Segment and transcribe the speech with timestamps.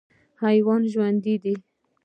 [0.43, 1.55] حیوان ژوندی دی.